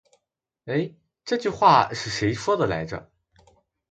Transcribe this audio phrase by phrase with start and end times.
[0.65, 3.11] 欸，这句话是谁说的来着。